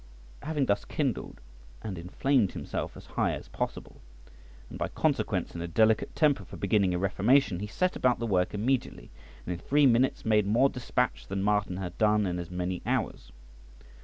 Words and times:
Having 0.41 0.65
thus 0.65 0.83
kindled 0.83 1.41
and 1.83 1.95
inflamed 1.95 2.53
himself 2.53 2.97
as 2.97 3.05
high 3.05 3.33
as 3.33 3.49
possible, 3.49 4.01
and 4.67 4.79
by 4.79 4.87
consequence 4.87 5.53
in 5.53 5.61
a 5.61 5.67
delicate 5.67 6.15
temper 6.15 6.43
for 6.43 6.57
beginning 6.57 6.95
a 6.95 6.97
reformation, 6.97 7.59
he 7.59 7.67
set 7.67 7.95
about 7.95 8.17
the 8.17 8.25
work 8.25 8.55
immediately, 8.55 9.11
and 9.45 9.53
in 9.53 9.59
three 9.59 9.85
minutes 9.85 10.25
made 10.25 10.47
more 10.47 10.69
dispatch 10.71 11.27
than 11.27 11.43
Martin 11.43 11.77
had 11.77 11.95
done 11.99 12.25
in 12.25 12.39
as 12.39 12.49
many 12.49 12.81
hours. 12.83 13.31